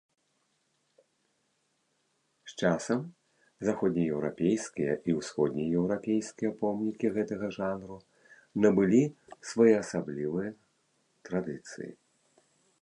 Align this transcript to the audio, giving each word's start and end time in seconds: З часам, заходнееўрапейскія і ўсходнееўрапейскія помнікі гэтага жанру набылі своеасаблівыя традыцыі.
З 2.53 2.55
часам, 2.61 3.01
заходнееўрапейскія 3.67 4.93
і 5.13 5.15
ўсходнееўрапейскія 5.19 6.51
помнікі 6.63 7.13
гэтага 7.19 7.51
жанру 7.59 7.97
набылі 8.67 9.03
своеасаблівыя 9.51 10.51
традыцыі. 11.31 11.91